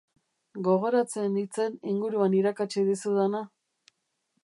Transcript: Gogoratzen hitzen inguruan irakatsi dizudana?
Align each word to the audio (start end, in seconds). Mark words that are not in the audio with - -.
Gogoratzen 0.67 1.35
hitzen 1.41 1.77
inguruan 1.93 2.39
irakatsi 2.41 2.89
dizudana? 2.91 3.47